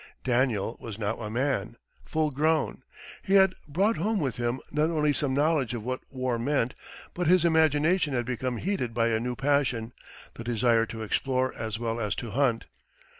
[0.23, 2.81] Daniel was now a man, full grown.
[3.21, 6.73] He had brought home with him not only some knowledge of what war meant,
[7.13, 9.93] but his imagination had become heated by a new passion
[10.33, 12.65] the desire to explore as well as to hunt.